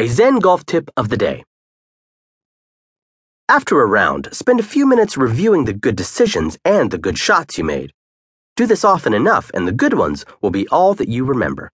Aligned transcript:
A 0.00 0.06
Zen 0.06 0.38
golf 0.38 0.64
tip 0.64 0.90
of 0.96 1.08
the 1.08 1.16
day. 1.16 1.42
After 3.48 3.80
a 3.80 3.86
round, 3.86 4.28
spend 4.30 4.60
a 4.60 4.62
few 4.62 4.86
minutes 4.86 5.16
reviewing 5.16 5.64
the 5.64 5.72
good 5.72 5.96
decisions 5.96 6.56
and 6.64 6.92
the 6.92 6.98
good 6.98 7.18
shots 7.18 7.58
you 7.58 7.64
made. 7.64 7.92
Do 8.54 8.64
this 8.64 8.84
often 8.84 9.12
enough, 9.12 9.50
and 9.52 9.66
the 9.66 9.72
good 9.72 9.94
ones 9.94 10.24
will 10.40 10.52
be 10.52 10.68
all 10.68 10.94
that 10.94 11.08
you 11.08 11.24
remember. 11.24 11.72